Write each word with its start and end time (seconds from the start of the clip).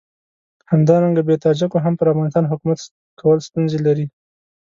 همدارنګه 0.71 1.21
بې 1.27 1.35
تاجکو 1.43 1.77
هم 1.85 1.93
پر 1.99 2.07
افغانستان 2.13 2.45
حکومت 2.51 2.77
کول 3.19 3.37
ستونزې 3.47 3.79
لري. 3.85 4.05